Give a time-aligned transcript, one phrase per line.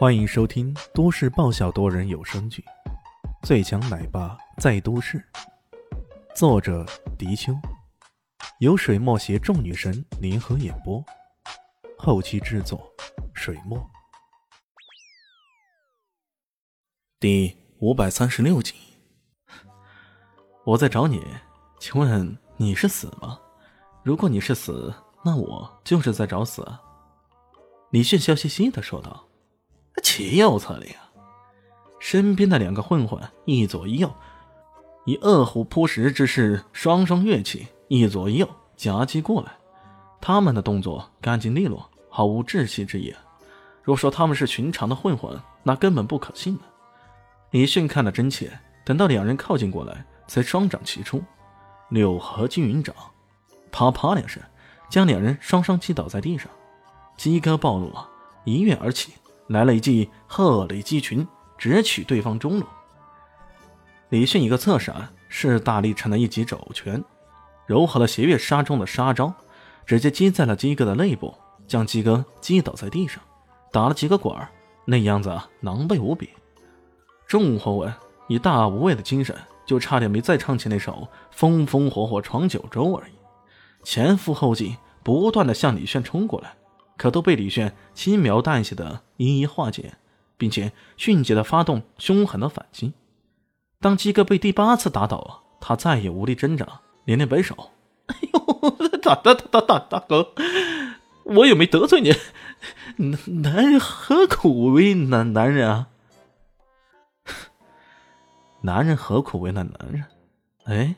[0.00, 2.64] 欢迎收听都市爆笑多人有声剧
[3.46, 5.18] 《最强奶爸在都市》，
[6.34, 6.86] 作者：
[7.18, 7.52] 迪秋，
[8.60, 11.04] 由水墨携众女神联合演播，
[11.98, 12.90] 后期制作：
[13.34, 13.78] 水墨。
[17.18, 18.74] 第五百三十六集，
[20.64, 21.22] 我在找你，
[21.78, 23.38] 请问你是死吗？
[24.02, 26.80] 如果你是死，那我就是在找死啊。
[27.90, 29.26] 李迅笑嘻嘻的说道。
[30.02, 31.08] 岂有此理啊！
[31.98, 34.10] 身边的两个混混一左一右，
[35.04, 39.52] 以饿虎扑食之势，双双跃起，一左一右夹击过来。
[40.20, 43.14] 他们的动作干净利落，毫无窒息之意。
[43.82, 46.60] 若说他们是寻常的混混，那根本不可信呢。
[47.50, 48.50] 李迅看得真切，
[48.84, 51.22] 等到两人靠近过来，才双掌齐出，
[51.88, 52.94] 六合金云掌，
[53.72, 54.42] 啪啪两声，
[54.88, 56.48] 将两人双双击倒在地上。
[57.16, 58.08] 鸡哥暴怒了，
[58.44, 59.12] 一跃而起。
[59.50, 61.26] 来了一记鹤立鸡群，
[61.58, 62.66] 直取对方中路。
[64.10, 67.02] 李迅一个侧闪，是大力成了一记肘拳，
[67.66, 69.34] 柔和了斜月杀中的杀招，
[69.84, 71.34] 直接击在了鸡哥的肋部，
[71.66, 73.20] 将鸡哥击倒在地上，
[73.72, 74.48] 打了几个滚儿，
[74.84, 76.30] 那样子狼狈无比。
[77.26, 77.92] 众火文
[78.28, 83.12] 以大无畏的精神，就差点没再唱起那首风风火火闯九州而已，
[83.82, 86.54] 前赴后继，不断的向李炫冲过来。
[87.00, 89.94] 可都被李炫轻描淡写的一一化解，
[90.36, 92.92] 并且迅捷的发动凶狠的反击。
[93.80, 97.70] 当鸡哥被第八次打倒，他再也无力挣扎，连连摆手
[98.04, 100.34] ：“哎呦，大大大大大哥，
[101.24, 102.12] 我又没得罪你，
[102.98, 105.88] 男男人何苦为难男人啊？
[108.60, 110.04] 男人何苦为难男人？
[110.64, 110.96] 哎，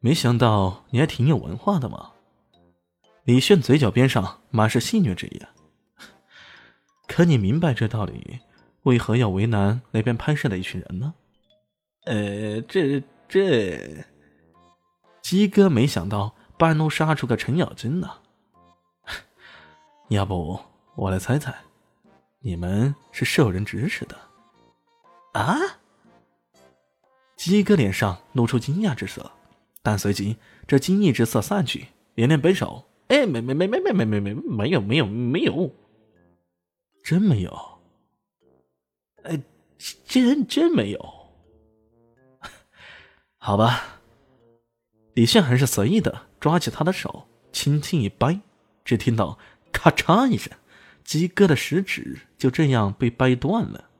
[0.00, 2.12] 没想到你还挺有文化的嘛。”
[3.24, 5.42] 李炫嘴角边上满是戏谑之意。
[7.06, 8.40] 可你明白这道理，
[8.82, 11.14] 为何要为难那边拍摄的一群人呢？
[12.04, 14.04] 呃，这这，
[15.22, 18.10] 鸡哥没想到半路杀出个程咬金呢。
[20.08, 20.60] 要不
[20.96, 21.54] 我来猜猜，
[22.40, 24.18] 你们是受人指使的？
[25.32, 25.56] 啊？
[27.36, 29.30] 鸡哥脸上露出惊讶之色，
[29.82, 32.84] 但随即这惊异之色散去，连连摆手。
[33.08, 35.70] 哎，没没没没没没没没没有没有没有，
[37.02, 37.78] 真没有。
[39.24, 39.40] 哎，
[40.06, 41.14] 真真没有。
[43.36, 44.00] 好吧，
[45.12, 48.40] 李现还是随意的抓起他的手，轻轻一掰，
[48.84, 49.38] 只听到
[49.70, 50.50] 咔嚓一声，
[51.04, 53.90] 鸡哥的食指就这样被掰断了，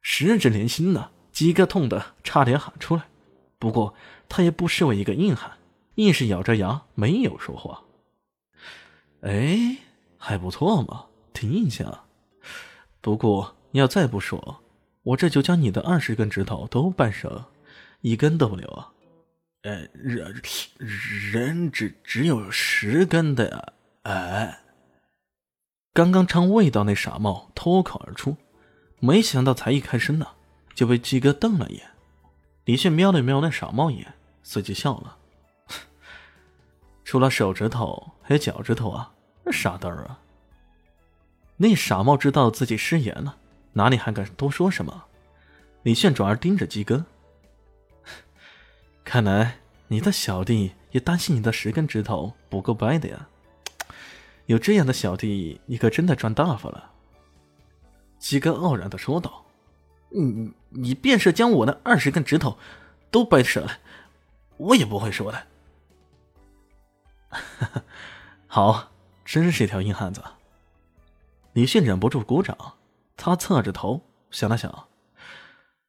[0.00, 1.10] 十指连心呢。
[1.30, 3.04] 鸡哥痛的差点喊出来，
[3.58, 3.94] 不过
[4.28, 5.58] 他也不失为一个硬汉，
[5.96, 7.84] 硬是咬着牙没有说话。
[9.22, 9.76] 哎，
[10.16, 12.04] 还不错嘛，挺硬气啊。
[13.00, 14.62] 不过你要再不说，
[15.02, 17.44] 我这就将你的二十根指头都掰折，
[18.00, 18.92] 一根都不留啊。
[19.62, 20.40] 呃，人
[20.78, 23.72] 人只只有十根的呀。
[24.04, 24.60] 哎，
[25.92, 28.36] 刚刚尝味道那傻帽脱口而出，
[29.00, 30.26] 没想到才一开声呢，
[30.74, 31.90] 就被鸡哥瞪了一眼。
[32.64, 35.18] 李炫瞄了瞄那傻帽一眼，随即笑了。
[37.10, 39.12] 除了手指头，还有脚趾头啊！
[39.50, 40.20] 傻蛋儿啊！
[41.56, 43.36] 那傻帽知道自己失言了，
[43.72, 45.06] 哪里还敢多说什么？
[45.82, 47.04] 李炫转而盯着鸡哥，
[49.02, 49.56] 看来
[49.88, 53.28] 你的小弟也担心你的十根指头不够掰的呀。
[54.46, 56.92] 有这样的小弟，你可真的赚大发了。
[58.20, 59.44] 鸡哥傲然的说道
[60.14, 62.56] ：“你你便是将我的二十根指头
[63.10, 63.78] 都掰折了，
[64.58, 65.46] 我也不会说的。”
[67.30, 67.40] 哈
[67.72, 67.82] 哈
[68.46, 68.90] 好，
[69.24, 70.22] 真是一条硬汉子。
[71.52, 72.56] 李迅忍不住鼓掌，
[73.16, 74.88] 他侧着头想了想，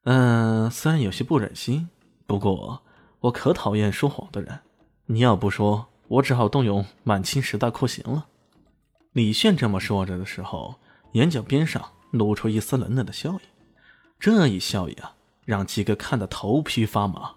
[0.04, 1.90] 嗯，虽然有些不忍心，
[2.26, 2.82] 不过
[3.20, 4.62] 我可讨厌说谎的人。
[5.06, 8.28] 你要不说，我只好动用满清十大酷刑了。
[9.12, 10.76] 李炫这么说着的时候，
[11.14, 13.42] 眼角边上露出一丝冷冷的笑意。
[14.20, 15.16] 这一笑意啊，
[15.46, 17.34] 让鸡哥看得头皮发麻。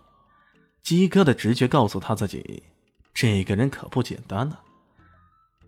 [0.82, 2.62] 鸡哥的直觉告诉他自己。
[3.14, 4.58] 这个人可不简单呢，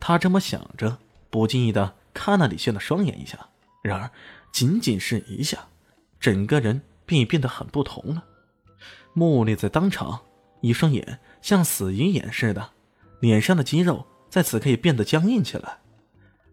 [0.00, 0.98] 他这么想着，
[1.31, 3.38] 不经意的看了李炫的双眼一下，
[3.82, 4.10] 然而
[4.52, 5.66] 仅仅是一下，
[6.19, 8.25] 整个人便变得很不同了，
[9.12, 10.20] 木立在当场，
[10.60, 12.70] 一双眼像死鱼眼似的，
[13.20, 15.78] 脸上的肌肉在此刻也变得僵硬起来。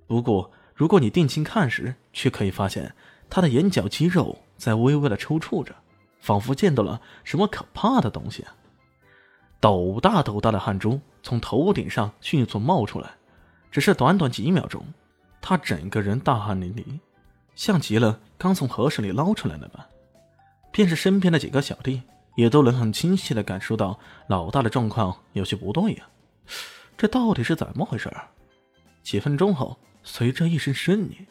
[0.05, 2.93] 不过，如果你定睛看时，却可以发现
[3.31, 5.73] 他的眼角肌肉在微微的抽搐着，
[6.19, 8.45] 仿佛见到了什么可怕的东西！
[9.63, 13.09] 斗大斗大的汗珠从头顶上迅速冒出来，
[13.71, 14.85] 只是短短几秒钟，
[15.39, 16.99] 他整个人大汗淋漓，
[17.55, 19.87] 像极了刚从河水里捞出来的般。
[20.69, 22.01] 便是身边的几个小弟，
[22.35, 26.09] 也都能很清晰的感受到老大的状况有些不对呀。
[26.97, 28.11] 这到底是怎么回事？
[29.01, 31.25] 几分钟后，随着一声呻吟，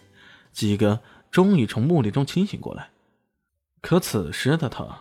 [0.53, 0.99] 几个
[1.31, 2.89] 终于从墓地中清醒过来。
[3.83, 5.01] 可此时的他，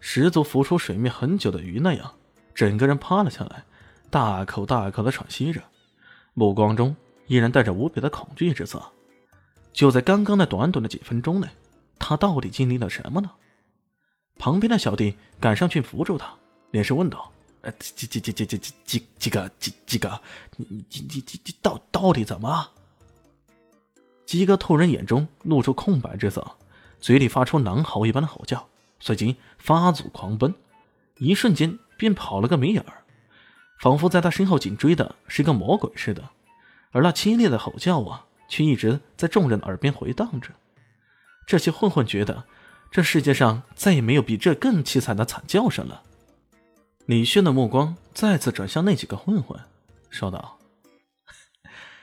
[0.00, 2.14] 十足浮出水面很久的鱼那样，
[2.54, 3.64] 整个人趴了下来，
[4.10, 5.62] 大口大口的喘息着，
[6.34, 6.94] 目光中
[7.26, 8.82] 依然带着无比的恐惧之色。
[9.72, 11.48] 就在刚刚那短短的几分钟内，
[11.98, 13.30] 他到底经历了什么呢？
[14.38, 16.34] 旁边的小弟赶上去扶住他，
[16.70, 17.30] 连声问道
[17.62, 20.20] ：“呃，几几几几几几几几个几几个？
[20.56, 22.70] 你你你你你到到底怎么？”
[24.26, 26.46] 鸡哥突然眼中露出空白之色。
[27.00, 28.68] 嘴里发出狼嚎一般的吼叫，
[29.00, 30.54] 随即发足狂奔，
[31.18, 33.02] 一瞬间便跑了个没影儿，
[33.80, 36.30] 仿佛在他身后紧追的是一个魔鬼似的。
[36.90, 40.50] 而那凄厉的吼叫啊，却一直在众人耳边回荡着。
[41.46, 42.44] 这些混混觉得，
[42.90, 46.02] 这世界上再也没有比这更凄惨的惨叫声了。
[47.06, 49.58] 李轩的目光再次转向那几个混混，
[50.10, 50.58] 说道：“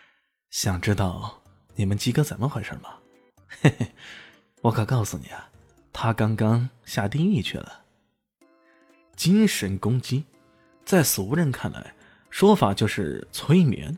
[0.50, 1.42] 想知道
[1.76, 2.96] 你们鸡哥怎么回事吗？
[3.48, 3.92] 嘿嘿。”
[4.62, 5.50] 我可告诉你啊，
[5.94, 7.84] 他刚刚下地狱去了。
[9.20, 10.24] 精神攻击，
[10.86, 11.94] 在俗人看来，
[12.30, 13.98] 说法就是催眠。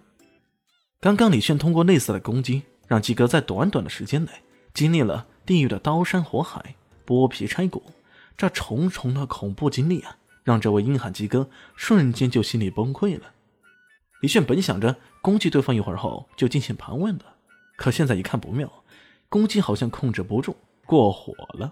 [1.00, 4.31] 刚刚李炫通过类似的攻击，让鸡哥在短短的时间内
[4.73, 6.73] 经历了地狱的刀山火海、
[7.06, 7.83] 剥皮拆骨，
[8.35, 13.31] 这重重的恐怖经历啊，让这位硬汉鸡哥瞬间就心理崩溃了。
[14.24, 17.25] 李炫本想着攻击对方一会儿后就进行盘问的，
[17.77, 18.67] 可现在一看不妙。
[19.29, 20.57] 攻击好像控制不住，
[20.88, 21.71] 过火了。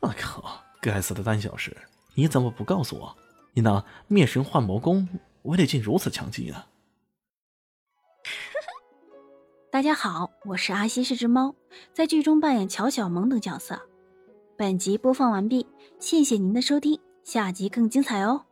[0.00, 0.64] 我靠！
[0.80, 1.74] 该死的胆小事，
[2.16, 3.16] 你怎么不告诉我，
[3.52, 5.08] 你那灭神幻魔功
[5.42, 6.68] 我得竟如此强劲啊！
[9.70, 11.54] 大家好，我是阿西，是只猫，
[11.92, 13.80] 在剧中扮演乔小萌等角色。
[14.56, 15.66] 本集播放完毕，
[15.98, 18.44] 谢谢您的收听，下集更精彩哦。